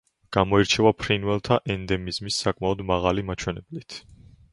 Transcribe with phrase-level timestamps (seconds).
[0.35, 3.99] გამოირჩევა ფრინველთა ენდემიზმის საკმაოდ მაღალი მაჩვენებლით.